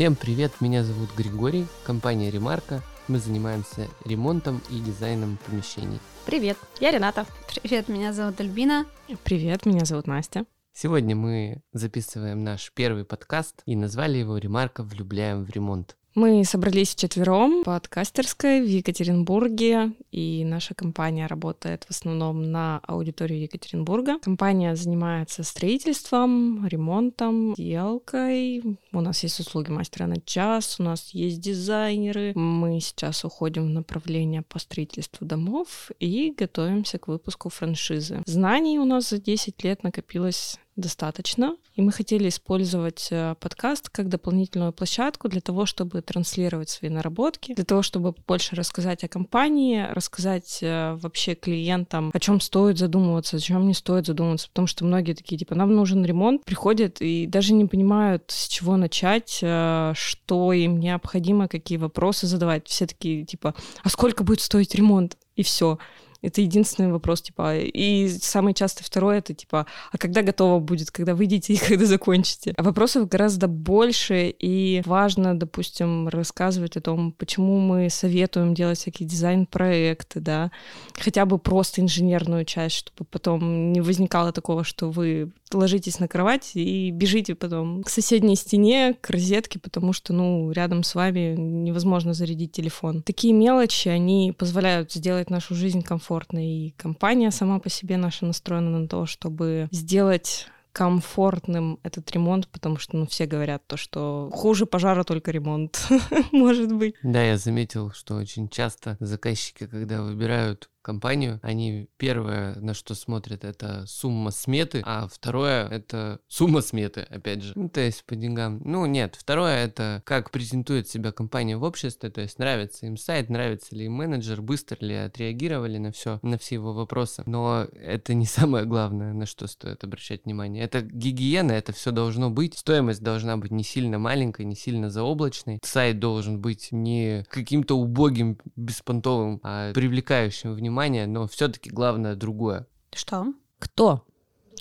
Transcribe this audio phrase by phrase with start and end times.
[0.00, 2.82] Всем привет, меня зовут Григорий, компания Ремарка.
[3.06, 6.00] Мы занимаемся ремонтом и дизайном помещений.
[6.24, 7.26] Привет, я Рената.
[7.46, 8.86] Привет, меня зовут Альбина.
[9.24, 10.46] Привет, меня зовут Настя.
[10.72, 15.98] Сегодня мы записываем наш первый подкаст и назвали его «Ремарка влюбляем в ремонт».
[16.14, 23.42] Мы собрались вчетвером в подкастерской в Екатеринбурге, и наша компания работает в основном на аудиторию
[23.42, 24.18] Екатеринбурга.
[24.18, 28.78] Компания занимается строительством, ремонтом, сделкой.
[28.92, 32.32] У нас есть услуги мастера на час, у нас есть дизайнеры.
[32.34, 38.20] Мы сейчас уходим в направление по строительству домов и готовимся к выпуску франшизы.
[38.26, 41.56] Знаний у нас за 10 лет накопилось достаточно.
[41.74, 47.54] И мы хотели использовать э, подкаст как дополнительную площадку для того, чтобы транслировать свои наработки,
[47.54, 53.36] для того, чтобы больше рассказать о компании, рассказать э, вообще клиентам, о чем стоит задумываться,
[53.36, 57.26] о чем не стоит задумываться, потому что многие такие, типа, нам нужен ремонт, приходят и
[57.26, 62.66] даже не понимают, с чего начать, э, что им необходимо, какие вопросы задавать.
[62.66, 65.16] Все такие, типа, а сколько будет стоить ремонт?
[65.36, 65.78] И все.
[66.22, 67.56] Это единственный вопрос, типа.
[67.58, 72.54] И самый частый второй это типа, а когда готово будет, когда выйдете и когда закончите?
[72.56, 79.08] А вопросов гораздо больше, и важно, допустим, рассказывать о том, почему мы советуем делать всякие
[79.08, 80.50] дизайн-проекты, да,
[80.94, 86.52] хотя бы просто инженерную часть, чтобы потом не возникало такого, что вы ложитесь на кровать
[86.54, 92.14] и бежите потом к соседней стене, к розетке, потому что, ну, рядом с вами невозможно
[92.14, 93.02] зарядить телефон.
[93.02, 98.80] Такие мелочи, они позволяют сделать нашу жизнь комфортной, и компания сама по себе наша настроена
[98.80, 104.66] на то, чтобы сделать комфортным этот ремонт, потому что, ну, все говорят то, что хуже
[104.66, 105.88] пожара только ремонт,
[106.32, 106.94] может быть.
[107.02, 113.44] Да, я заметил, что очень часто заказчики, когда выбирают компанию, они первое, на что смотрят,
[113.44, 117.52] это сумма сметы, а второе это сумма сметы, опять же.
[117.54, 118.60] Ну, то есть по деньгам.
[118.64, 123.28] Ну, нет, второе это как презентует себя компания в обществе, то есть нравится им сайт,
[123.28, 127.22] нравится ли им менеджер, быстро ли отреагировали на все, на все его вопросы.
[127.26, 130.64] Но это не самое главное, на что стоит обращать внимание.
[130.64, 132.56] Это гигиена, это все должно быть.
[132.58, 135.58] Стоимость должна быть не сильно маленькой, не сильно заоблачной.
[135.62, 142.66] Сайт должен быть не каким-то убогим, беспонтовым, а привлекающим внимание внимание, но все-таки главное другое.
[142.92, 143.34] Что?
[143.58, 144.06] Кто?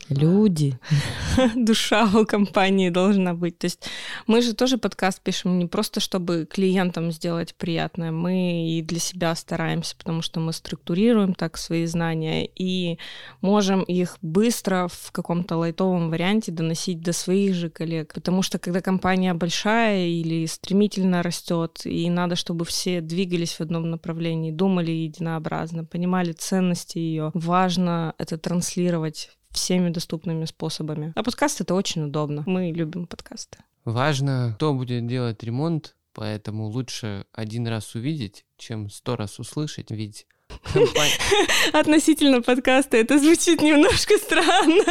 [0.10, 0.78] Люди.
[1.56, 3.60] Душа у компании должна быть.
[3.60, 3.88] То есть
[4.28, 9.36] мы же тоже подкаст пишем не просто, чтобы клиентам сделать приятное, мы и для себя
[9.36, 12.98] стараемся, потому что мы структурируем так свои знания и
[13.42, 18.14] можем их быстро в каком-то лайтовом варианте доносить до своих же коллег.
[18.14, 23.90] Потому что когда компания большая или стремительно растет, и надо, чтобы все двигались в одном
[23.92, 31.14] направлении, думали единообразно, понимали ценности ее, важно это транслировать всеми доступными способами.
[31.16, 32.44] А подкаст это очень удобно.
[32.46, 33.60] Мы любим подкасты.
[33.86, 40.28] Важно, кто будет делать ремонт, поэтому лучше один раз увидеть, чем сто раз услышать, ведь
[41.74, 44.84] Относительно подкаста это звучит немножко странно.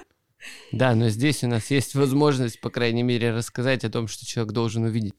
[0.72, 4.52] Да, но здесь у нас есть возможность, по крайней мере, рассказать о том, что человек
[4.52, 5.14] должен увидеть.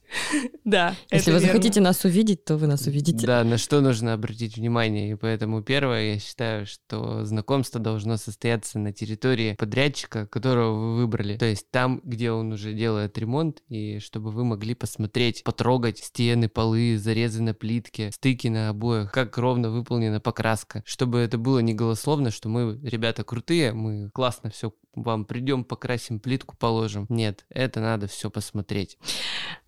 [0.66, 0.96] Да.
[1.12, 3.26] Если вы захотите нас увидеть, то вы нас увидите.
[3.26, 5.12] Да, на что нужно обратить внимание.
[5.12, 11.38] И поэтому первое, я считаю, что знакомство должно состояться на территории подрядчика, которого вы выбрали.
[11.38, 16.50] То есть там, где он уже делает ремонт, и чтобы вы могли посмотреть, потрогать стены,
[16.50, 20.84] полы, зарезы на плитке, стыки на обоях, как ровно выполнена покраска.
[20.86, 26.19] Чтобы это было не голословно, что мы, ребята, крутые, мы классно все вам придем, покрасим
[26.19, 27.05] плитку, положим.
[27.09, 28.97] Нет, это надо все посмотреть.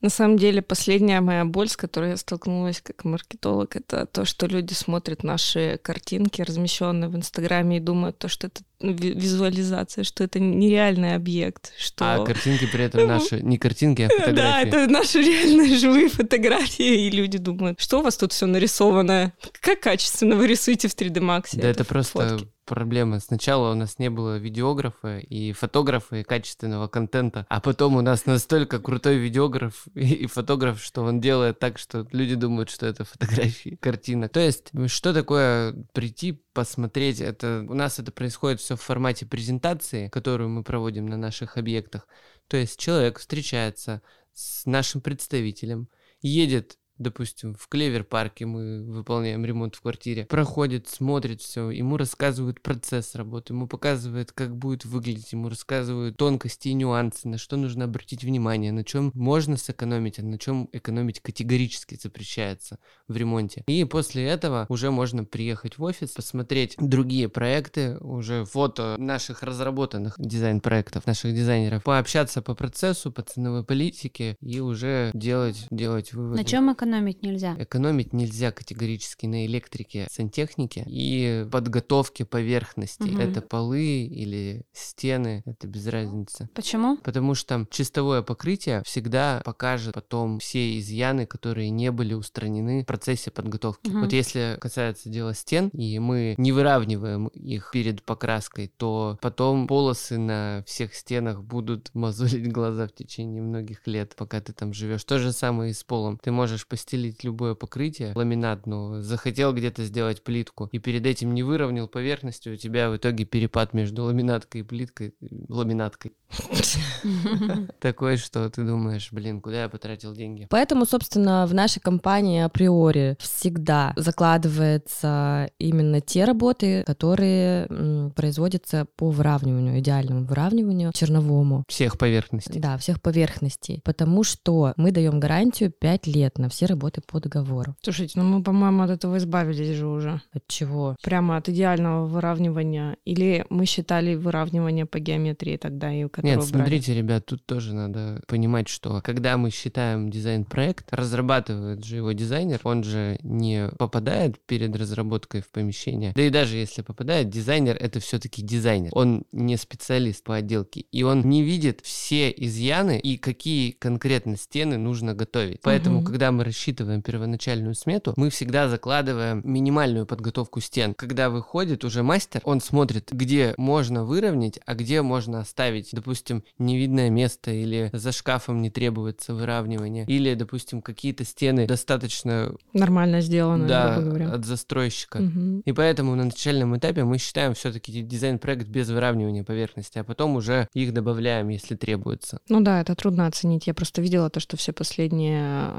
[0.01, 4.47] На самом деле, последняя моя боль, с которой я столкнулась как маркетолог, это то, что
[4.47, 10.39] люди смотрят наши картинки, размещенные в Инстаграме, и думают, то, что это визуализация, что это
[10.39, 11.73] нереальный объект.
[11.77, 12.13] Что...
[12.13, 14.35] А картинки при этом наши, не картинки, а фотографии.
[14.35, 19.33] Да, это наши реальные живые фотографии, и люди думают, что у вас тут все нарисовано,
[19.61, 21.49] как качественно вы рисуете в 3D Max.
[21.53, 23.19] Да, это, это просто фотки проблема.
[23.19, 28.27] Сначала у нас не было видеографа и фотографа и качественного контента, а потом у нас
[28.27, 33.77] настолько крутой видеограф и, фотограф, что он делает так, что люди думают, что это фотографии,
[33.81, 34.29] картина.
[34.29, 37.21] То есть, что такое прийти, посмотреть?
[37.21, 42.07] Это у нас это происходит все в формате презентации, которую мы проводим на наших объектах.
[42.47, 44.01] То есть человек встречается
[44.33, 45.89] с нашим представителем,
[46.21, 53.15] едет допустим, в Клевер-парке мы выполняем ремонт в квартире, проходит, смотрит все, ему рассказывают процесс
[53.15, 58.23] работы, ему показывают, как будет выглядеть, ему рассказывают тонкости и нюансы, на что нужно обратить
[58.23, 63.63] внимание, на чем можно сэкономить, а на чем экономить категорически запрещается в ремонте.
[63.67, 70.15] И после этого уже можно приехать в офис, посмотреть другие проекты, уже фото наших разработанных
[70.17, 76.41] дизайн-проектов, наших дизайнеров, пообщаться по процессу, по ценовой политике и уже делать, делать выводы.
[76.41, 76.88] На чем экономить
[77.21, 77.55] нельзя?
[77.59, 83.11] Экономить нельзя категорически на электрике, сантехнике и подготовке поверхностей.
[83.11, 83.21] Мгм.
[83.21, 86.49] Это полы или стены, это без разницы.
[86.53, 86.97] Почему?
[86.97, 93.31] Потому что чистовое покрытие всегда покажет потом все изъяны, которые не были устранены в процессе
[93.31, 93.89] подготовки.
[93.89, 94.01] Мгм.
[94.01, 100.17] Вот если касается дела стен, и мы не выравниваем их перед покраской, то потом полосы
[100.17, 105.03] на всех стенах будут мозолить глаза в течение многих лет, пока ты там живешь.
[105.03, 106.19] То же самое и с полом.
[106.21, 111.43] Ты можешь постелить любое покрытие, ламинат, но захотел где-то сделать плитку, и перед этим не
[111.43, 115.13] выровнял поверхность, у тебя в итоге перепад между ламинаткой и плиткой,
[115.49, 116.13] ламинаткой.
[117.79, 120.47] Такой, что ты думаешь, блин, куда я потратил деньги?
[120.49, 129.79] Поэтому, собственно, в нашей компании априори всегда закладывается именно те работы, которые производятся по выравниванию,
[129.79, 131.65] идеальному выравниванию черновому.
[131.67, 132.61] Всех поверхностей.
[132.61, 133.81] Да, всех поверхностей.
[133.83, 137.75] Потому что мы даем гарантию 5 лет на все работы по договору.
[137.81, 140.21] Слушайте, ну мы, по-моему, от этого избавились же уже.
[140.31, 140.95] От чего?
[141.03, 142.97] Прямо от идеального выравнивания.
[143.05, 146.51] Или мы считали выравнивание по геометрии тогда, и которое Нет, убрали?
[146.63, 152.59] смотрите, ребят, тут тоже надо понимать, что когда мы считаем дизайн-проект, разрабатывает же его дизайнер,
[152.63, 156.13] он же не попадает перед разработкой в помещение.
[156.15, 158.89] Да и даже если попадает, дизайнер— это все таки дизайнер.
[158.93, 164.77] Он не специалист по отделке, и он не видит все изъяны и какие конкретно стены
[164.77, 165.59] нужно готовить.
[165.61, 166.05] Поэтому, Мгм.
[166.05, 170.93] когда мы рассчитываем первоначальную смету, мы всегда закладываем минимальную подготовку стен.
[170.93, 177.09] Когда выходит уже мастер, он смотрит, где можно выровнять, а где можно оставить, допустим, невидное
[177.09, 184.33] место или за шкафом не требуется выравнивание, или, допустим, какие-то стены достаточно, Нормально сделано, да,
[184.33, 185.19] от застройщика.
[185.19, 185.61] Мгм.
[185.65, 190.67] И поэтому на начальном этапе мы считаем все-таки дизайн-проект без выравнивания поверхности, а потом уже
[190.73, 192.39] их добавляем, если требуется.
[192.49, 193.67] Ну да, это трудно оценить.
[193.67, 195.73] Я просто видела то, что все последние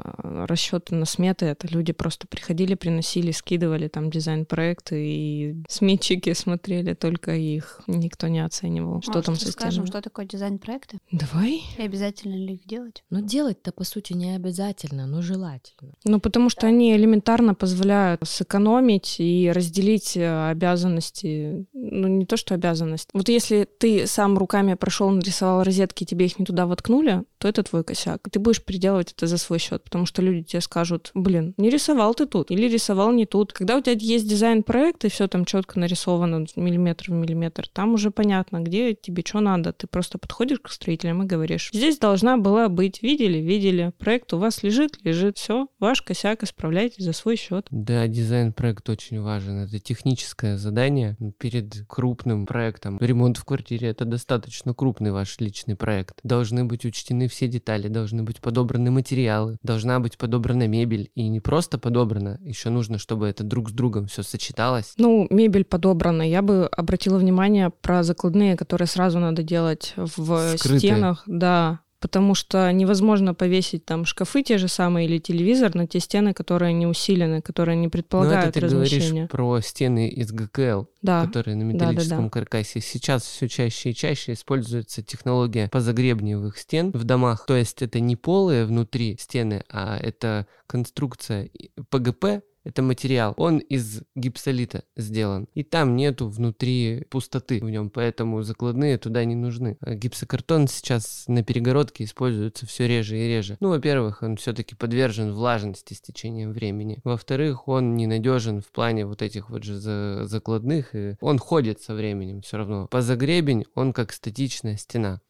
[0.61, 7.35] расчеты на сметы, это люди просто приходили, приносили, скидывали там дизайн-проекты и сметчики смотрели только
[7.35, 7.81] их.
[7.87, 9.85] Никто не оценивал, что Может, там со стенами.
[9.85, 10.99] что такое дизайн-проекты?
[11.11, 11.61] Давай.
[11.77, 13.03] И обязательно ли их делать?
[13.09, 15.93] Но делать-то, по сути, не обязательно, но желательно.
[16.05, 21.65] Ну, потому что они элементарно позволяют сэкономить и разделить э, обязанности.
[21.73, 23.09] Ну, не то, что обязанность.
[23.13, 27.63] Вот если ты сам руками прошел, нарисовал розетки, тебе их не туда воткнули, то это
[27.63, 28.27] твой косяк.
[28.27, 31.69] И ты будешь переделывать это за свой счет, потому что люди тебе скажут, блин, не
[31.69, 33.53] рисовал ты тут, или рисовал не тут.
[33.53, 38.11] Когда у тебя есть дизайн-проект, и все там четко нарисовано миллиметр в миллиметр, там уже
[38.11, 39.73] понятно, где тебе что надо.
[39.73, 44.37] Ты просто подходишь к строителям и говоришь, здесь должна была быть, видели, видели, проект у
[44.37, 47.67] вас лежит, лежит, все, ваш косяк, исправляйте за свой счет.
[47.71, 49.59] Да, дизайн-проект очень важен.
[49.59, 52.97] Это техническое задание перед крупным проектом.
[52.99, 56.19] Ремонт в квартире— это достаточно крупный ваш личный проект.
[56.23, 61.11] Должны быть учтены все детали, должны быть подобраны материалы, должна быть подобрана мебель.
[61.15, 64.93] И не просто подобрана, еще нужно, чтобы это друг с другом все сочеталось.
[64.97, 66.23] Ну, мебель подобрана.
[66.23, 70.79] Я бы обратила внимание про закладные, которые сразу надо делать в Скрытые.
[70.79, 71.23] стенах.
[71.27, 76.33] Да, потому что невозможно повесить там шкафы те же самые или телевизор на те стены,
[76.33, 79.09] которые не усилены, которые не Но предполагают Ну, это ты размещение.
[79.11, 81.25] говоришь про стены из ГКЛ, Да.
[81.25, 81.85] которые на да, да.
[81.91, 82.81] металлическом каркасе.
[82.81, 87.45] Сейчас все чаще и чаще используется технология позагребневых стен в домах.
[87.45, 91.49] То есть это не полые внутри стены, а это конструкция
[91.89, 93.33] ПГП, это материал.
[93.37, 95.47] Он из гипсолита сделан.
[95.53, 99.77] И там нету внутри пустоты в нем, поэтому закладные туда не нужны.
[99.81, 103.57] А Гипсокартон сейчас на перегородке используется все реже и реже.
[103.59, 106.99] Ну, во-первых, он все-таки подвержен влажности с течением времени.
[107.03, 110.93] Во-вторых, он ненадежен в плане вот этих вот же за- закладных.
[110.95, 112.87] И он ходит со временем все равно.
[112.87, 115.21] Позагребень, он как статичная стена.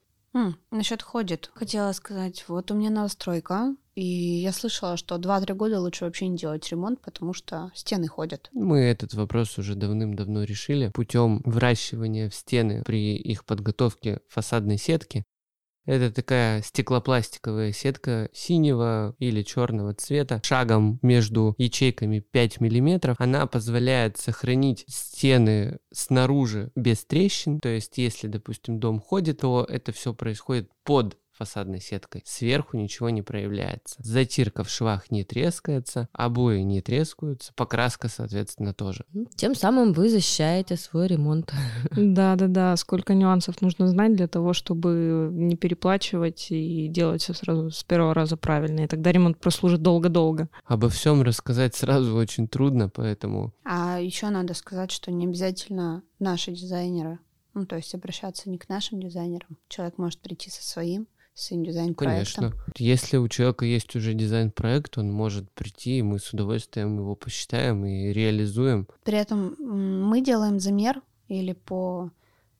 [0.71, 1.51] насчет ходит.
[1.53, 6.37] Хотела сказать, вот у меня новостройка, и я слышала, что 2-3 года лучше вообще не
[6.37, 8.49] делать ремонт, потому что стены ходят.
[8.53, 15.25] Мы этот вопрос уже давным-давно решили путем выращивания в стены при их подготовке фасадной сетки.
[15.85, 23.15] Это такая стеклопластиковая сетка синего или черного цвета, шагом между ячейками 5 мм.
[23.17, 27.59] Она позволяет сохранить стены снаружи без трещин.
[27.59, 33.09] То есть, если, допустим, дом ходит, то это все происходит под фасадной сеткой, сверху ничего
[33.09, 33.95] не проявляется.
[33.97, 39.05] Затирка в швах не трескается, обои не трескаются, покраска, соответственно, тоже.
[39.35, 41.51] Тем самым вы защищаете свой ремонт.
[41.95, 47.83] Да-да-да, сколько нюансов нужно знать для того, чтобы не переплачивать и делать все сразу с
[47.83, 48.81] первого раза правильно.
[48.81, 50.47] И тогда ремонт прослужит долго-долго.
[50.65, 53.51] Обо всем рассказать сразу очень трудно, поэтому...
[53.63, 57.17] А еще надо сказать, что не обязательно наши дизайнеры,
[57.55, 59.57] ну, то есть обращаться не к нашим дизайнерам.
[59.67, 61.07] Человек может прийти со своим,
[61.41, 62.51] своим дизайн-проектом.
[62.51, 62.73] Конечно.
[62.77, 67.85] Если у человека есть уже дизайн-проект, он может прийти, и мы с удовольствием его посчитаем
[67.85, 68.87] и реализуем.
[69.03, 72.11] При этом мы делаем замер или по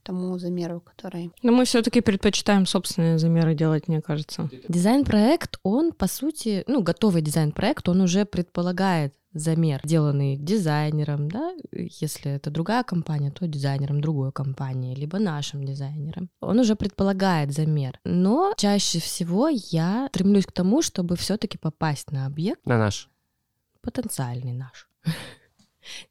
[0.04, 1.32] тому замеру, который...
[1.44, 4.50] Но мы все-таки предпочитаем собственные замеры делать, мне кажется.
[4.68, 12.32] Дизайн-проект, он, по сути, ну, готовый дизайн-проект, он уже предполагает замер, сделанный дизайнером, да, если
[12.32, 16.30] это другая компания, то дизайнером другой компании, либо нашим дизайнером.
[16.42, 18.00] Он уже предполагает замер.
[18.04, 23.10] Но чаще всего я стремлюсь к тому, чтобы все-таки попасть на объект, На наш.
[23.82, 24.90] потенциальный наш.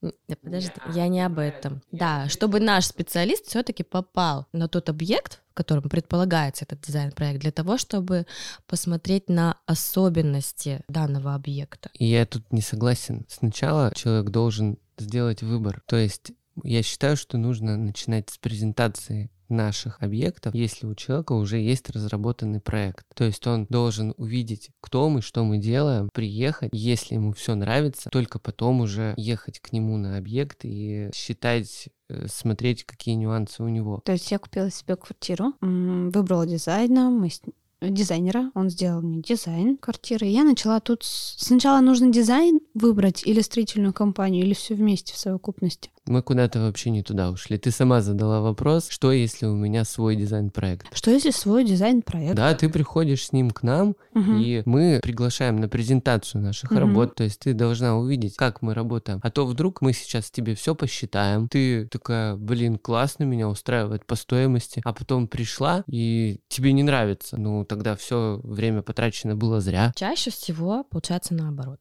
[0.00, 1.82] Да Подожди, я не об этом.
[1.92, 7.52] Да, чтобы наш специалист все-таки попал на тот объект, в котором предполагается этот дизайн-проект, для
[7.52, 8.26] того, чтобы
[8.66, 11.90] посмотреть на особенности данного объекта.
[11.94, 13.26] Я тут не согласен.
[13.28, 15.82] Сначала человек должен сделать выбор.
[15.86, 21.58] То есть я считаю, что нужно начинать с презентации наших объектов, если у человека уже
[21.58, 23.06] есть разработанный проект.
[23.14, 28.10] То есть он должен увидеть, кто мы, что мы делаем, приехать, если ему все нравится,
[28.10, 33.68] только потом уже ехать к нему на объект и считать, э, смотреть, какие нюансы у
[33.68, 34.00] него.
[34.04, 37.42] То есть я купила себе квартиру, выбрала дизайна, мы с-
[37.80, 40.26] дизайнера, он сделал мне дизайн квартиры.
[40.26, 41.02] Я начала тут...
[41.02, 45.90] Сначала нужно дизайн выбрать или строительную компанию, или все вместе в совокупности.
[46.06, 47.58] Мы куда-то вообще не туда ушли.
[47.58, 50.86] Ты сама задала вопрос, что если у меня свой дизайн-проект.
[50.96, 52.34] Что если свой дизайн-проект?
[52.34, 54.36] Да, ты приходишь с ним к нам, Мгм.
[54.38, 56.80] и мы приглашаем на презентацию наших Мгм.
[56.80, 57.14] работ.
[57.14, 59.20] То есть ты должна увидеть, как мы работаем.
[59.22, 61.48] А то вдруг мы сейчас тебе все посчитаем.
[61.48, 64.80] Ты такая, блин, классно, меня устраивает по стоимости.
[64.84, 67.36] А потом пришла, и тебе не нравится.
[67.38, 69.92] Ну, тогда все время потрачено было зря.
[69.94, 71.80] Чаще всего получается наоборот.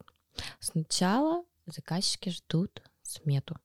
[0.60, 3.56] Сначала заказчики ждут смету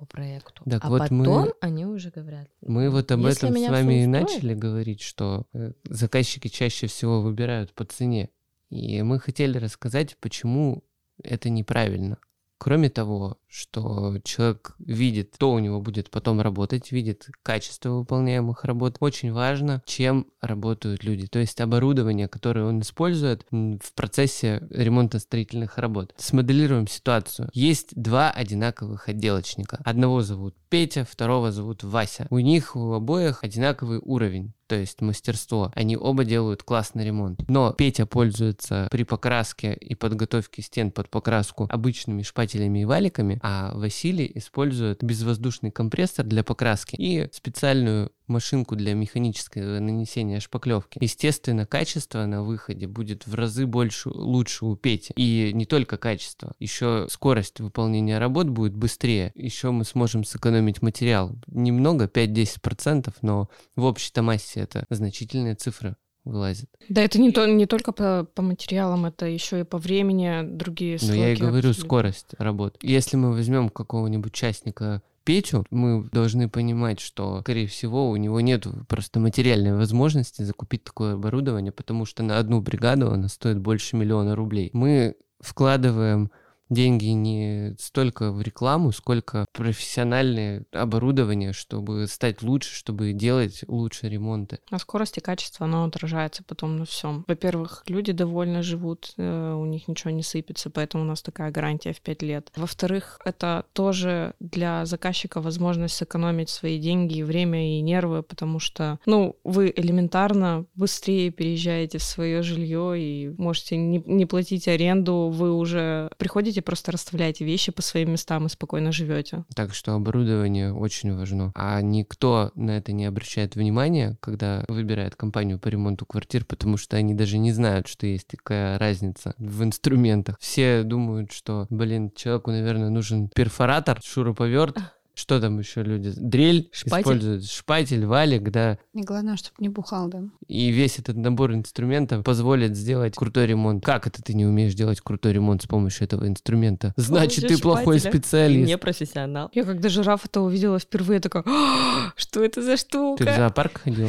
[0.00, 2.48] по проекту, Так а вот мы- потом они уже говорят.
[2.62, 7.74] Мы вот об этом с вами и начали говорить, что э, заказчики чаще всего выбирают
[7.74, 8.30] по цене.
[8.70, 10.82] И мы хотели рассказать, почему
[11.22, 12.16] это неправильно.
[12.56, 18.96] Кроме того, что человек видит, кто у него будет потом работать, видит качество выполняемых работ.
[19.00, 21.26] Очень важно, чем работают люди.
[21.26, 26.14] То есть оборудование, которое он использует в процессе ремонтно-строительных работ.
[26.16, 27.50] Смоделируем ситуацию.
[27.52, 29.80] Есть два одинаковых отделочника.
[29.84, 32.28] Одного зовут Петя, второго зовут Вася.
[32.30, 35.72] У них у обоих одинаковый уровень то есть мастерство.
[35.74, 37.42] Они оба делают классный ремонт.
[37.48, 43.72] Но Петя пользуется при покраске и подготовке стен под покраску обычными шпателями и валиками, а
[43.74, 50.98] Василий использует безвоздушный компрессор для покраски и специальную машинку для механического нанесения шпаклевки.
[51.00, 55.12] Естественно, качество на выходе будет в разы больше, лучше у Пети.
[55.16, 59.32] И не только качество, еще скорость выполнения работ будет быстрее.
[59.34, 61.36] Еще мы сможем сэкономить материал.
[61.48, 65.96] Немного, 5-10%, но в общей-то массе это значительные цифры
[66.30, 66.68] вылазит.
[66.88, 70.98] Да, это не, то, не только по, по материалам, это еще и по времени, другие
[71.00, 71.18] Но сроки.
[71.18, 71.84] я и говорю абсолютно.
[71.84, 72.78] скорость работы.
[72.82, 78.66] Если мы возьмем какого-нибудь участника Петю, мы должны понимать, что, скорее всего, у него нет
[78.88, 84.34] просто материальной возможности закупить такое оборудование, потому что на одну бригаду она стоит больше миллиона
[84.34, 84.70] рублей.
[84.72, 86.30] Мы вкладываем
[86.70, 94.60] деньги не столько в рекламу, сколько профессиональное оборудование, чтобы стать лучше, чтобы делать лучше ремонты.
[94.70, 97.24] А скорость и качество, оно отражается потом на всем.
[97.26, 101.92] Во-первых, люди довольно живут, э, у них ничего не сыпется, поэтому у нас такая гарантия
[101.92, 102.52] в 5 лет.
[102.56, 109.36] Во-вторых, это тоже для заказчика возможность сэкономить свои деньги, время и нервы, потому что, ну,
[109.44, 116.10] вы элементарно быстрее переезжаете в свое жилье и можете не, не платить аренду, вы уже
[116.16, 119.44] приходите, просто расставляете вещи по своим местам и спокойно живете.
[119.54, 121.52] Так что оборудование очень важно.
[121.54, 126.96] А никто на это не обращает внимания, когда выбирает компанию по ремонту квартир, потому что
[126.96, 130.36] они даже не знают, что есть такая разница в инструментах.
[130.40, 134.78] Все думают, что, блин, человеку, наверное, нужен перфоратор, шуруповерт,
[135.20, 136.12] Что там еще люди?
[136.16, 137.02] Дрель Шпатель.
[137.02, 138.78] используют, шпатель, валик, да.
[138.94, 140.22] И главное, чтобы не бухал, да.
[140.48, 143.84] И весь этот набор инструментов позволит сделать крутой ремонт.
[143.84, 146.94] Как это ты не умеешь делать крутой ремонт с помощью этого инструмента?
[146.96, 148.18] Значит, ты помощью плохой шпателя.
[148.18, 148.66] специалист.
[148.66, 149.50] Не профессионал.
[149.52, 153.24] Я когда жираф это увидела впервые, такая, «А, что это за Ты в штука?
[153.36, 154.08] зоопарк ходил?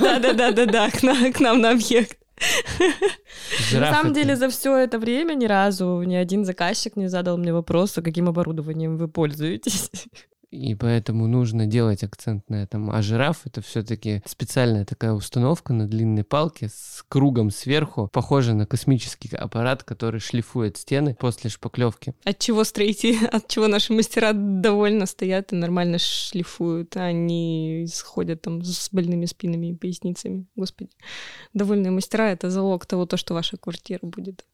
[0.00, 2.16] Да-да-да-да-да, к нам- к нам на объект.
[3.72, 7.36] На самом это- деле за все это время ни разу ни один заказчик не задал
[7.36, 9.90] мне вопроса, каким оборудованием вы пользуетесь.
[10.50, 12.90] И поэтому нужно делать акцент на этом.
[12.90, 18.64] А жираф это все-таки специальная такая установка на длинной палке с кругом сверху, похожа на
[18.64, 22.14] космический аппарат, который шлифует стены после шпаклевки.
[22.24, 28.40] От чего строители, от чего наши мастера довольно стоят и нормально шлифуют, а они сходят
[28.40, 30.46] там с больными спинами и поясницами.
[30.56, 30.90] Господи,
[31.52, 34.46] довольные мастера— это залог того, то, что ваша квартира будет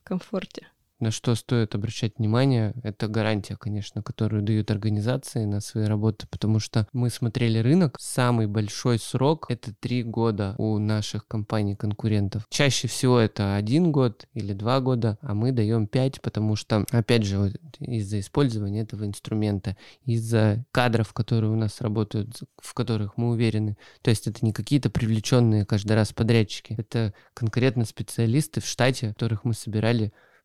[0.00, 0.66] в комфорте.
[1.00, 6.58] На что стоит обращать внимание, это гарантия, конечно, которую дают организации на свои работы, потому
[6.58, 12.46] что мы смотрели рынок, самый большой срок— это три года у наших компаний-конкурентов.
[12.50, 17.22] Чаще всего это один год или два года, а мы даем пять, потому что, опять
[17.22, 23.30] же, вот из-за использования этого инструмента, из-за кадров, которые у нас работают, в которых мы
[23.30, 23.76] уверены.
[24.02, 29.44] То есть это не какие-то привлеченные каждый раз подрядчики, это конкретно специалисты в штате, которых
[29.44, 30.12] мы собирали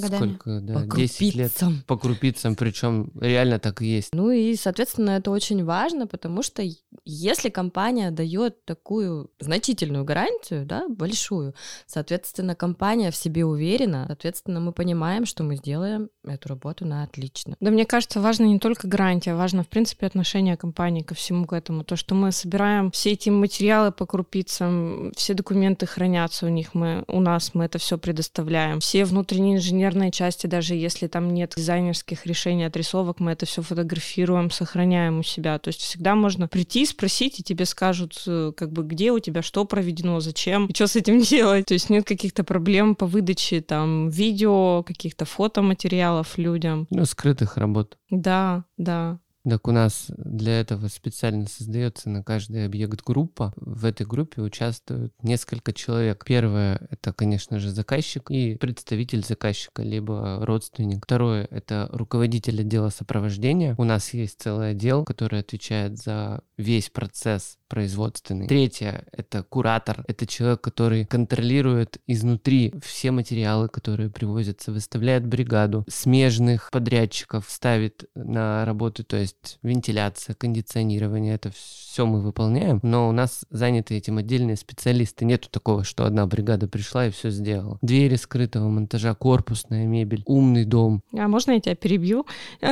[0.00, 0.16] Годами.
[0.16, 1.82] сколько, да, По 10 лет крупицам.
[1.86, 4.14] по крупицам, причем реально так и есть.
[4.14, 6.62] Ну и, соответственно, это очень важно, потому что
[7.04, 11.54] если компания дает такую значительную гарантию, да, большую,
[11.86, 17.56] соответственно, компания в себе уверена, соответственно, мы понимаем, что мы сделаем эту работу на отлично.
[17.60, 21.52] Да, мне кажется, важно не только гарантия, важно, в принципе, отношение компании ко всему к
[21.52, 21.84] этому.
[21.84, 27.04] То, что мы собираем все эти материалы по крупицам, все документы хранятся у них, мы,
[27.08, 28.80] у нас мы это все предоставляем.
[28.80, 34.50] Все внутренние инженерные части, даже если там нет дизайнерских решений, отрисовок, мы это все фотографируем,
[34.50, 35.58] сохраняем у себя.
[35.58, 39.42] То есть всегда можно прийти, спросить, и тебе скажут, э, как бы, где у тебя
[39.42, 41.66] что проведено, зачем, и что с этим делать.
[41.66, 46.86] То есть нет каких-то проблем по выдаче там видео, каких-то фотоматериалов людям.
[46.90, 47.96] Ну, скрытых работ.
[48.10, 49.18] Да, да.
[49.48, 53.52] Так у нас для этого специально создается на каждый объект группа.
[53.56, 56.24] В этой группе участвуют несколько человек.
[56.24, 61.04] Первое— это, конечно же, заказчик и представитель заказчика, либо родственник.
[61.04, 63.76] Второе— это руководитель отдела сопровождения.
[63.78, 68.46] У нас есть целый отдел, который отвечает за весь процесс производственный.
[68.46, 70.04] Третье— это куратор.
[70.06, 78.64] Это человек, который контролирует изнутри все материалы, которые привозятся, выставляет бригаду, смежных подрядчиков ставит на
[78.64, 84.56] работу, то есть вентиляция, кондиционирование, это все мы выполняем, но у нас заняты этим отдельные
[84.56, 85.24] специалисты.
[85.24, 87.78] Нету такого, что одна бригада пришла и все сделала.
[87.82, 91.02] Двери скрытого монтажа, корпусная мебель, умный дом.
[91.12, 92.26] А можно я тебя перебью?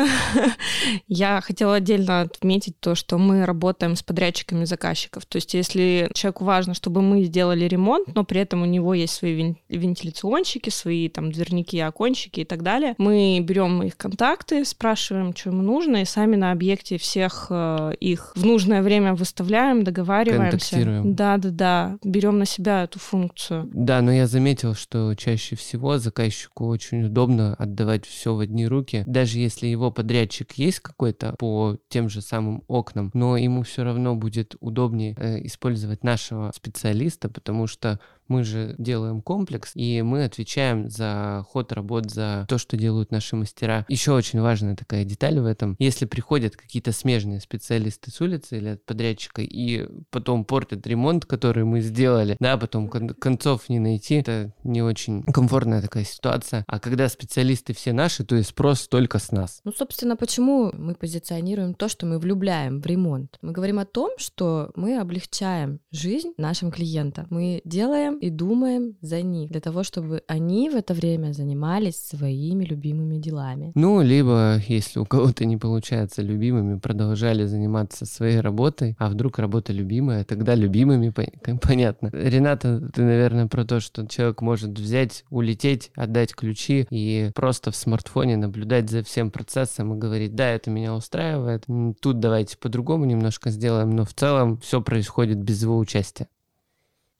[1.08, 5.26] Я хотела отдельно отметить то, что мы работаем с подрядчиками заказчиков.
[5.26, 9.14] То есть если человеку важно, чтобы мы сделали ремонт, но при этом у него есть
[9.14, 15.34] свои вен- вентиляционщики, свои там дверники, окончики и так далее, мы берем их контакты, спрашиваем,
[15.34, 21.02] что ему нужно, и сами на объекте всех э, их в нужное время выставляем, договариваемся.
[21.04, 23.70] Да-да-да, берем на себя эту функцию.
[23.72, 29.04] Да, но я заметил, что чаще всего заказчику очень удобно отдавать все в одни руки,
[29.06, 34.14] даже если его подрядчик есть какой-то по тем же самым окнам, но ему все равно
[34.14, 37.98] будет удобнее э, использовать нашего специалиста, потому что
[38.28, 43.36] мы же делаем комплекс, и мы отвечаем за ход работ, за то, что делают наши
[43.36, 43.84] мастера.
[43.88, 45.76] Еще очень важная такая деталь в этом.
[45.78, 51.64] Если приходят какие-то смежные специалисты с улицы или от подрядчика, и потом портят ремонт, который
[51.64, 56.64] мы сделали, да, потом кон- концов не найти, это не очень комфортная такая ситуация.
[56.66, 59.60] А когда специалисты все наши, то есть спрос только с нас.
[59.64, 63.38] Ну, собственно, почему мы позиционируем то, что мы влюбляем в ремонт?
[63.42, 67.26] Мы говорим о том, что мы облегчаем жизнь нашим клиентам.
[67.30, 72.64] Мы делаем и думаем за них, для того, чтобы они в это время занимались своими
[72.64, 73.72] любимыми делами.
[73.74, 79.72] Ну, либо, если у кого-то не получается любимыми, продолжали заниматься своей работой, а вдруг работа
[79.72, 81.12] любимая, тогда любимыми,
[81.62, 82.10] понятно.
[82.12, 87.76] Рената, ты, наверное, про то, что человек может взять, улететь, отдать ключи и просто в
[87.76, 91.66] смартфоне наблюдать за всем процессом и говорить, да, это меня устраивает,
[92.00, 96.28] тут давайте по-другому немножко сделаем, но в целом все происходит без его участия.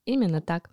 [0.04, 0.70] Именно так.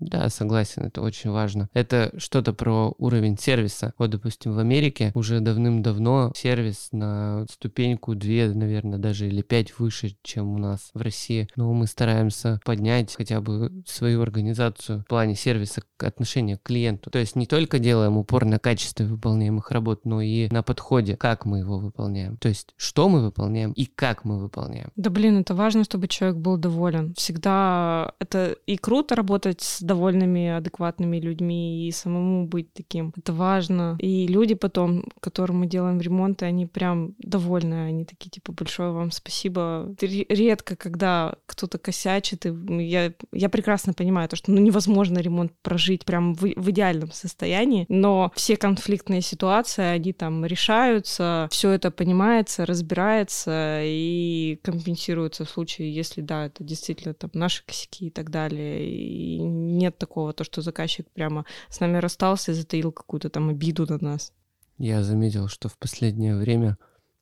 [0.00, 1.68] Да, согласен, это очень важно.
[1.72, 3.94] Это что-то про уровень сервиса.
[3.98, 10.16] Вот, допустим, в Америке уже давным-давно сервис на ступеньку две, наверное, даже или пять выше,
[10.22, 11.48] чем у нас в России.
[11.56, 17.10] Но мы стараемся поднять хотя бы свою организацию в плане сервиса к отношению к клиенту.
[17.10, 21.44] То есть не только делаем упор на качестве выполняемых работ, но и на подходе, как
[21.44, 22.36] мы его выполняем.
[22.36, 24.90] То есть что мы выполняем и как мы выполняем.
[24.96, 27.14] Да блин, это важно, чтобы человек был доволен.
[27.14, 33.12] Всегда это и круто работать с довольными, адекватными людьми и самому быть таким.
[33.16, 33.96] Это важно.
[33.98, 37.88] И люди потом, которым мы делаем ремонты, они прям довольны.
[37.88, 39.94] Они такие, типа, большое вам спасибо.
[40.00, 42.50] Редко, когда кто-то косячит, и
[42.84, 47.86] я, я прекрасно понимаю то, что ну, невозможно ремонт прожить прям в, в идеальном состоянии,
[47.88, 55.94] но все конфликтные ситуации, они там решаются, все это понимается, разбирается и компенсируется в случае,
[55.94, 58.88] если, да, это действительно там наши косяки и так далее.
[58.88, 59.40] И
[59.78, 63.98] нет такого, то, что заказчик прямо с нами расстался и затаил какую-то там обиду на
[63.98, 64.32] нас.
[64.78, 66.76] Я заметил, что в последнее время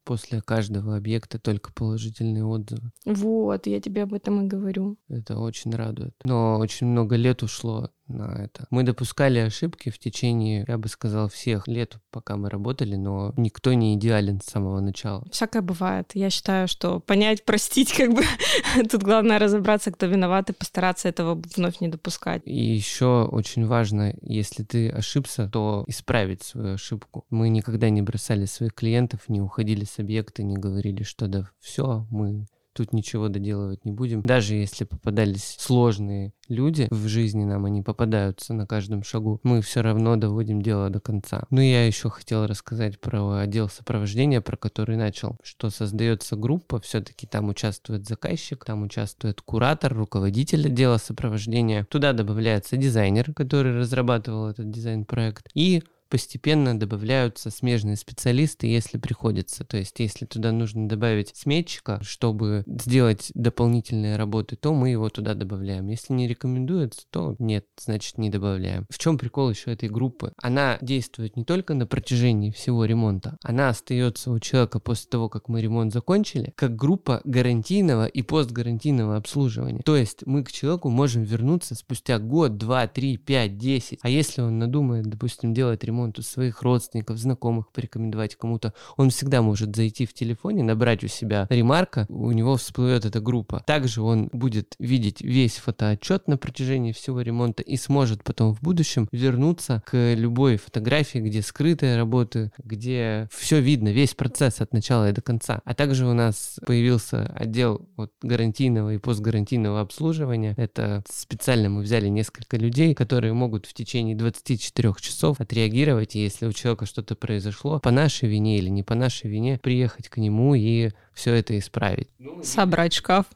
[0.05, 2.93] после каждого объекта только положительные отзывы.
[3.05, 4.97] Вот, я тебе об этом и говорю.
[5.09, 6.15] Это очень радует.
[6.25, 8.67] Но очень много лет ушло на это.
[8.71, 13.73] Мы допускали ошибки в течение, я бы сказал, всех лет, пока мы работали, но никто
[13.73, 15.25] не идеален с самого начала.
[15.31, 16.11] Всякое бывает.
[16.15, 18.23] Я считаю, что понять, простить, как бы
[18.91, 22.43] тут главное разобраться, кто виноват, и постараться этого вновь не допускать.
[22.45, 27.25] И еще очень важно, если ты ошибся, то исправить свою ошибку.
[27.31, 32.07] Мы никогда не бросали своих клиентов, не уходили с объекта, не говорили, что да, все,
[32.11, 34.23] мы тут ничего доделывать не будем.
[34.23, 39.81] Даже если попадались сложные люди в жизни нам, они попадаются на каждом шагу, мы все
[39.81, 41.45] равно доводим дело до конца.
[41.51, 47.27] Ну, я еще хотел рассказать про отдел сопровождения, про который начал, что создается группа, все-таки
[47.27, 51.87] там участвует заказчик, там участвует куратор, руководитель отдела сопровождения.
[51.91, 55.83] Туда добавляется дизайнер, который разрабатывал этот дизайн-проект, и
[56.17, 59.65] постепенно добавляются смежные специалисты, если приходится.
[59.65, 65.35] То есть, если туда нужно добавить сметчика, чтобы сделать дополнительные работы, то мы его туда
[65.35, 65.89] добавляем.
[65.89, 68.87] Если не рекомендуется, то нет, значит не добавляем.
[68.89, 70.33] В чем прикол еще этой группы?
[70.41, 75.51] Она действует не только на протяжении всего ремонта, она остается у человека после того, как
[75.51, 79.83] мы ремонт закончили, как группа гарантийного и постгарантийного обслуживания.
[79.85, 83.99] То есть мы к человеку можем вернуться спустя год, два, три, пять, десять.
[84.01, 89.43] А если он надумает, допустим, делать ремонт ремонту своих родственников, знакомых порекомендовать кому-то, он всегда
[89.43, 93.63] может зайти в телефоне, набрать у себя ремарка, у него всплывет эта группа.
[93.67, 99.09] Также он будет видеть весь фотоотчет на протяжении всего ремонта и сможет потом в будущем
[99.13, 105.13] вернуться к любой фотографии, где скрытые работы, где все видно, весь процесс от начала и
[105.13, 105.61] до конца.
[105.65, 110.55] А также у нас появился отдел вот гарантийного и постгарантийного обслуживания.
[110.57, 116.47] Это специально мы взяли несколько людей, которые могут в течение 24 часов отреагировать реагировать, если
[116.47, 120.55] у человека что-то произошло, по нашей вине или не по нашей вине, приехать к нему
[120.55, 122.09] и все это исправить.
[122.19, 123.27] Ну, собрать шкаф.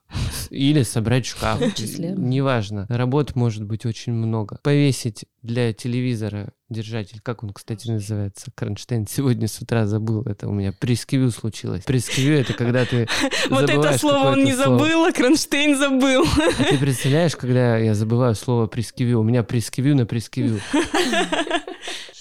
[0.51, 1.61] Или собрать шкаф.
[1.81, 2.87] Неважно.
[2.89, 4.59] Работ может быть очень много.
[4.63, 8.51] Повесить для телевизора держатель, как он, кстати, называется?
[8.55, 9.07] Кронштейн.
[9.07, 10.23] Сегодня с утра забыл.
[10.23, 11.85] Это у меня пресквью случилось.
[11.85, 13.09] Пресквью— это когда ты
[13.51, 16.25] Вот это слово он не забыл, а Кронштейн забыл.
[16.25, 19.21] А ты представляешь, когда я забываю слово пресквью?
[19.21, 20.61] У меня пресквью на пресквью.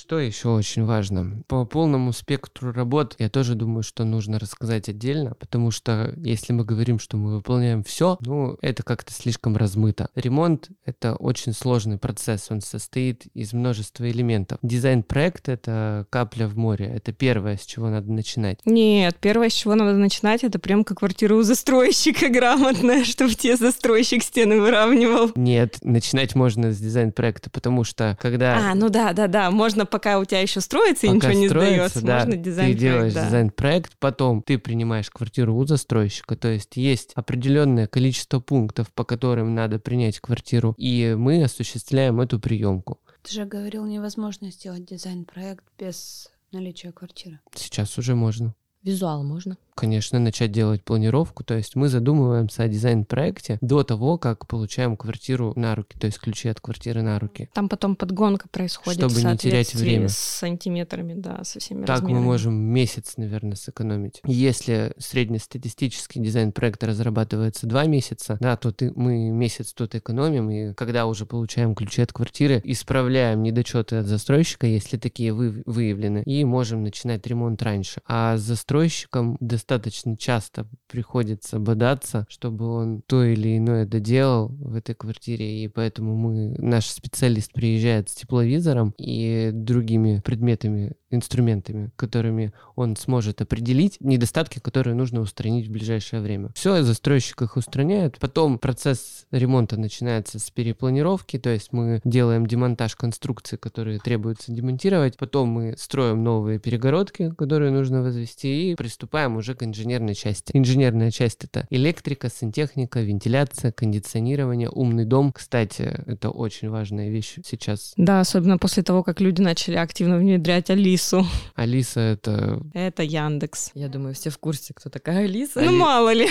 [0.10, 1.44] Что еще очень важно?
[1.46, 6.66] По полному спектру работ я тоже думаю, что нужно рассказать отдельно, потому что если мы
[6.66, 10.10] говорим, что мы выполняем все, ну, это как-то слишком размыто.
[10.16, 14.39] Ремонт— это очень сложный процесс, он состоит из множества элементов.
[14.62, 18.60] Дизайн-проект— это капля в море, это первое, с чего надо начинать.
[18.66, 23.56] Нет, первое, с чего надо начинать, это прям как квартира у застройщика грамотная, чтобы те
[23.56, 25.32] застройщик стены выравнивал.
[25.36, 28.72] Нет, начинать можно с дизайн-проекта, потому что когда...
[28.72, 32.06] А, ну да, да, да, можно пока у тебя еще строится и ничего не сдается,
[32.06, 33.26] да, можно дизайн Ты делаешь да.
[33.26, 39.56] дизайн-проект, потом ты принимаешь квартиру у застройщика, то есть есть определенное количество пунктов, по которым
[39.56, 43.00] надо принять квартиру, и мы осуществляем эту приемку.
[43.30, 47.40] Ты же говорил, невозможно сделать дизайн-проект без наличия квартиры.
[47.54, 48.56] Сейчас уже можно.
[48.84, 49.58] Визуал можно?
[49.80, 51.46] конечно, начать делать планировку.
[51.46, 56.20] То есть мы задумываемся о дизайн-проекте до того, как получаем квартиру на руки, то есть
[56.20, 57.50] ключи от квартиры на руки.
[57.54, 60.10] Там потом подгонка происходит Чтобы не терять время.
[60.10, 62.20] С сантиметрами, да, со всеми Так размерами.
[62.20, 64.20] мы можем месяц, наверное, сэкономить.
[64.26, 71.06] Если среднестатистический дизайн-проект разрабатывается два месяца, да, то ты, мы месяц тут экономим, и когда
[71.06, 76.84] уже получаем ключи от квартиры, исправляем недочеты от застройщика, если такие вы, выявлены, и можем
[76.84, 78.02] начинать ремонт раньше.
[78.06, 84.94] А с застройщиком достаточно часто приходится бодаться, чтобы он то или иное доделал в этой
[84.94, 92.96] квартире, и поэтому мы, наш специалист приезжает с тепловизором и другими предметами инструментами, которыми он
[92.96, 96.52] сможет определить недостатки, которые нужно устранить в ближайшее время.
[96.54, 98.20] Все, застройщик их устраняет.
[98.20, 105.18] Потом процесс ремонта начинается с перепланировки, то есть мы делаем демонтаж конструкций, которые требуется демонтировать.
[105.18, 110.52] Потом мы строим новые перегородки, которые нужно возвести, и приступаем уже к инженерной части.
[110.54, 115.32] Инженерная часть— это электрика, сантехника, вентиляция, кондиционирование, умный дом.
[115.32, 117.94] Кстати, это очень важная вещь сейчас.
[117.98, 121.26] Да, особенно после того, как люди начали активно внедрять Алис Алису.
[121.56, 122.62] Алиса— это...
[122.74, 123.72] Это Яндекс.
[123.76, 125.62] Я думаю, все в курсе, кто такая Алиса.
[125.62, 126.28] Ну, мало ли.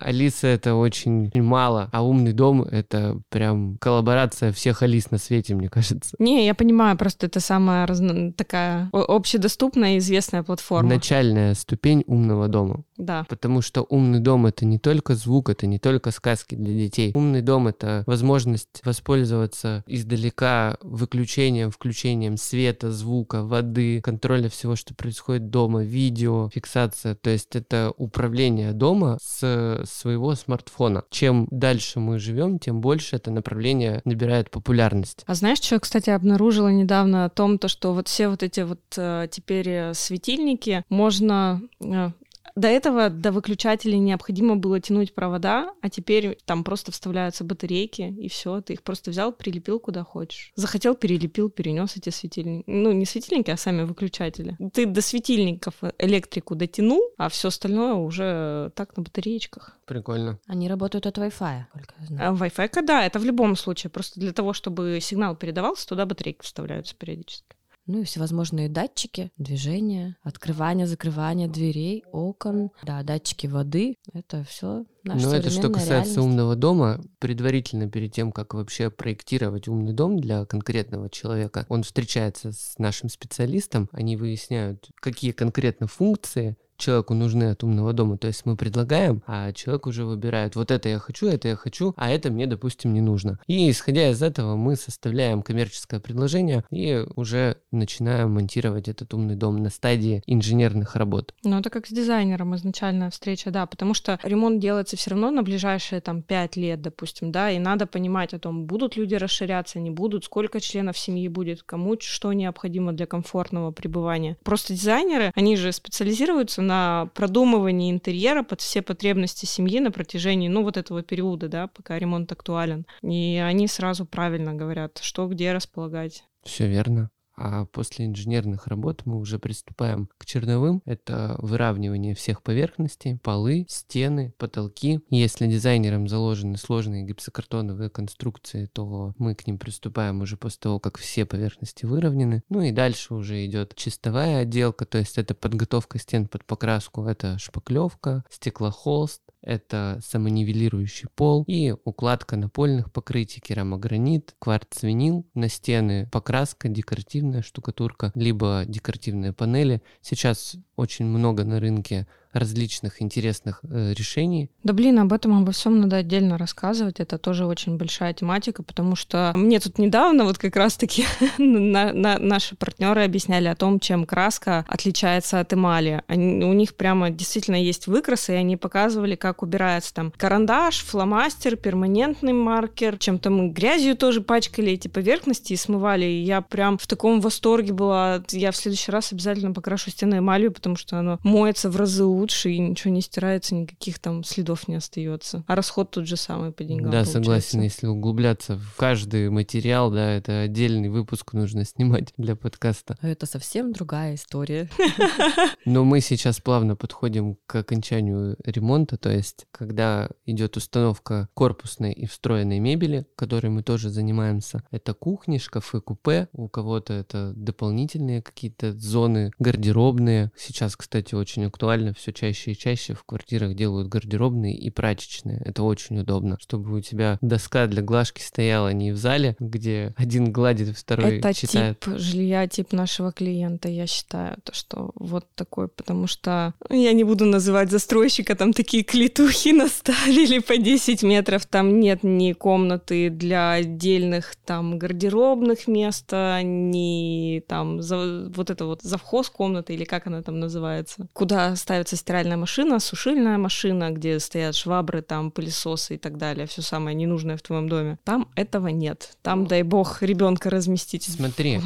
[0.00, 5.68] Алиса— это очень мало, а умный дом— это прям коллаборация всех Алис на свете, мне
[5.68, 6.16] кажется.
[6.18, 8.32] Не, я понимаю, просто это самая разно...
[8.32, 10.88] такая общедоступная и известная платформа.
[10.88, 12.84] Начальная ступень умного дома.
[12.96, 13.26] Да.
[13.28, 17.12] Потому что умный дом— это не только звук, это не только сказки для детей.
[17.14, 25.50] Умный дом— это возможность воспользоваться издалека выключением, включением света, звука, воды, контроля всего, что происходит
[25.50, 27.14] дома, видео, фиксация.
[27.14, 31.04] То есть это управление дома с своего смартфона.
[31.10, 35.24] Чем дальше мы живем, тем больше это направление набирает популярность.
[35.26, 38.60] А знаешь, что я, кстати, обнаружила недавно о том, то, что вот все вот эти
[38.60, 41.33] вот э, теперь э, светильники можно
[41.80, 42.10] э,
[42.56, 48.28] до этого до выключателей необходимо было тянуть провода, а теперь там просто вставляются батарейки, и
[48.28, 50.52] все, ты их просто взял, прилепил куда хочешь.
[50.54, 52.64] Захотел, перелепил, перенес эти светильники.
[52.68, 54.56] Ну, не светильники, а сами выключатели.
[54.72, 59.76] Ты до светильников электрику дотянул, а все остальное уже так на батареечках.
[59.84, 60.38] Прикольно.
[60.46, 62.30] Они работают от Wi-Fi, только я знаю.
[62.30, 63.90] А Wi-Fi, да, это в любом случае.
[63.90, 67.56] Просто для того, чтобы сигнал передавался, туда батарейки вставляются периодически.
[67.86, 73.96] Ну и всевозможные датчики, движения, открывание, закрывание дверей, окон, да, датчики воды.
[74.12, 76.18] Это все наша Ну это что касается реальность.
[76.18, 82.52] умного дома, предварительно перед тем, как вообще проектировать умный дом для конкретного человека, он встречается
[82.52, 88.18] с нашим специалистом, они выясняют, какие конкретно функции человеку нужны от умного дома.
[88.18, 91.94] То есть мы предлагаем, а человек уже выбирает, вот это я хочу, это я хочу,
[91.96, 93.38] а это мне, допустим, не нужно.
[93.46, 99.56] И исходя из этого мы составляем коммерческое предложение и уже начинаем монтировать этот умный дом
[99.62, 101.34] на стадии инженерных работ.
[101.44, 105.42] Ну, это как с дизайнером изначальная встреча, да, потому что ремонт делается все равно на
[105.42, 109.90] ближайшие там пять лет, допустим, да, и надо понимать о том, будут люди расширяться, не
[109.90, 114.36] будут, сколько членов семьи будет, кому что необходимо для комфортного пребывания.
[114.42, 120.62] Просто дизайнеры, они же специализируются на продумывании интерьера под все потребности семьи на протяжении, ну,
[120.62, 122.86] вот этого периода, да, пока ремонт актуален.
[123.02, 126.24] И они сразу правильно говорят, что где располагать.
[126.44, 127.10] Все верно.
[127.36, 130.82] А после инженерных работ мы уже приступаем к черновым.
[130.84, 135.00] Это выравнивание всех поверхностей, полы, стены, потолки.
[135.10, 140.98] Если дизайнерам заложены сложные гипсокартоновые конструкции, то мы к ним приступаем уже после того, как
[140.98, 142.42] все поверхности выровнены.
[142.48, 147.38] Ну и дальше уже идет чистовая отделка, то есть это подготовка стен под покраску, это
[147.38, 157.42] шпаклевка, стеклохолст, это самонивелирующий пол и укладка напольных покрытий, керамогранит, кварц-винил, на стены покраска, декоративная
[157.42, 159.82] штукатурка, либо декоративные панели.
[160.00, 164.50] Сейчас очень много на рынке различных интересных э, решений.
[164.62, 167.00] Да блин, об этом обо всем надо отдельно рассказывать.
[167.00, 171.04] Это тоже очень большая тематика, потому что мне тут недавно вот как раз-таки
[171.38, 176.02] на, на, наши партнеры объясняли о том, чем краска отличается от эмали.
[176.06, 181.56] Они, у них прямо действительно есть выкрасы, и они показывали, как убирается там карандаш, фломастер,
[181.56, 186.04] перманентный маркер, чем-то мы грязью тоже пачкали эти поверхности и смывали.
[186.04, 188.22] И я прям в таком восторге была.
[188.30, 192.50] Я в следующий раз обязательно покрашу стены эмалью, потому что оно моется в разы лучше,
[192.50, 195.44] и ничего не стирается, никаких там следов не остается.
[195.46, 196.86] А расход тот же самый по деньгам.
[196.86, 197.12] Да, получается.
[197.12, 202.96] согласен, если углубляться в каждый материал, да, это отдельный выпуск нужно снимать для подкаста.
[203.02, 204.70] А Это совсем другая история.
[205.66, 212.06] Но мы сейчас плавно подходим к окончанию ремонта, то есть когда идет установка корпусной и
[212.06, 218.72] встроенной мебели, которой мы тоже занимаемся, это кухни, шкафы, купе, у кого-то это дополнительные какие-то
[218.72, 220.32] зоны гардеробные.
[220.36, 225.40] Сейчас, кстати, очень актуально все чаще и чаще в квартирах делают гардеробные и прачечные.
[225.44, 230.32] Это очень удобно, чтобы у тебя доска для глажки стояла не в зале, где один
[230.32, 231.80] гладит, второй Это читает.
[231.80, 236.92] тип жилья, тип нашего клиента, я считаю, то, что вот такой, потому что ну, я
[236.92, 243.10] не буду называть застройщика, там такие клетухи наставили по 10 метров, там нет ни комнаты
[243.10, 250.06] для отдельных там гардеробных места, ни там за, вот это вот завхоз комнаты или как
[250.06, 255.98] она там называется, куда ставится стиральная машина, сушильная машина, где стоят швабры, там пылесосы и
[255.98, 257.98] так далее, все самое ненужное в твоем доме.
[258.04, 259.16] Там этого нет.
[259.22, 261.04] Там, дай бог, ребенка разместить.
[261.04, 261.60] Смотри,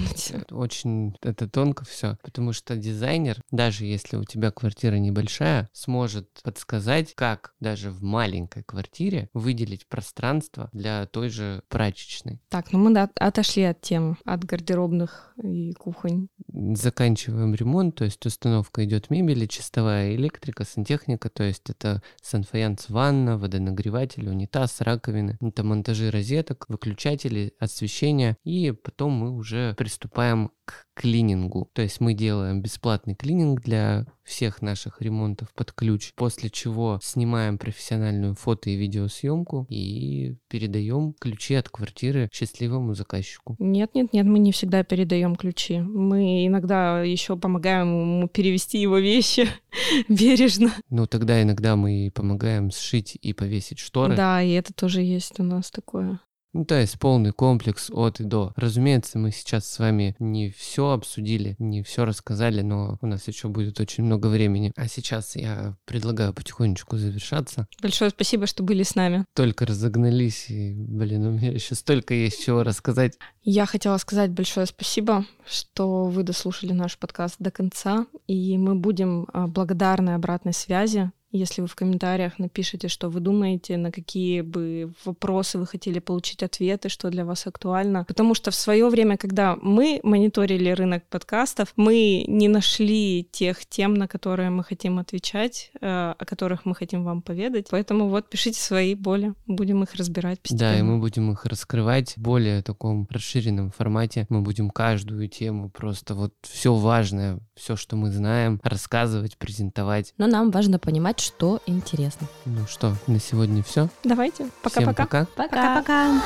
[0.51, 7.15] очень это тонко все, потому что дизайнер, даже если у тебя квартира небольшая, сможет подсказать,
[7.17, 12.41] как даже в маленькой квартире выделить пространство для той же прачечной.
[12.49, 16.29] Так, ну мы отошли от темы, от гардеробных и кухонь.
[16.53, 23.37] Заканчиваем ремонт, то есть установка идет мебели, чистовая электрика, сантехника, то есть это санфаянс ванна,
[23.37, 31.71] водонагреватель, унитаз, раковины, это монтажи розеток, выключатели, освещение, и потом мы уже приступаем к клинингу.
[31.73, 37.57] То есть мы делаем бесплатный клининг для всех наших ремонтов под ключ, после чего снимаем
[37.57, 43.57] профессиональную фото и видеосъемку и передаем ключи от квартиры счастливому заказчику.
[43.59, 45.79] Нет, нет, нет, мы не всегда передаем ключи.
[45.79, 49.49] Мы иногда еще помогаем ему перевести его вещи
[50.09, 50.73] бережно.
[50.91, 54.17] Но тогда иногда мы помогаем сшить и повесить шторы.
[54.17, 56.21] Да, и это тоже есть у нас такое.
[56.55, 58.53] Ну, то есть полный комплекс от и до.
[58.57, 63.49] Разумеется, мы сейчас с вами не все обсудили, не все рассказали, но у нас еще
[63.49, 64.73] будет очень много времени.
[64.77, 67.67] А сейчас я предлагаю потихонечку завершаться.
[67.83, 69.25] Большое спасибо, что были с нами.
[69.35, 73.19] Только разогнались, и, блин, у меня еще столько есть чего рассказать.
[73.43, 79.27] Я хотела сказать большое спасибо, что вы дослушали наш подкаст до конца, и мы будем
[79.33, 81.11] а, благодарны обратной связи.
[81.31, 86.43] Если вы в комментариях напишите, что вы думаете, на какие бы вопросы вы хотели получить
[86.43, 88.05] ответы, что для вас актуально.
[88.05, 93.95] Потому что в свое время, когда мы мониторили рынок подкастов, мы не нашли тех тем,
[93.95, 97.67] на которые мы хотим отвечать, э, о которых мы хотим вам поведать.
[97.71, 100.73] Поэтому вот пишите свои боли, будем их разбирать постепенно.
[100.73, 104.27] Да, и мы будем их раскрывать в более таком расширенном формате.
[104.31, 110.15] Мы будем каждую тему просто вот все важное, все, что мы знаем, рассказывать, презентовать.
[110.17, 112.27] Но нам важно понимать, что интересно.
[112.45, 113.89] Ну что, на сегодня все.
[114.05, 115.27] Давайте, Всем пока-пока.
[115.27, 115.27] пока.
[115.37, 116.23] Пока-пока.